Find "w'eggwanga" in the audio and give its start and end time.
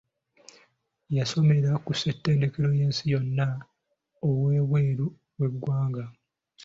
5.37-6.03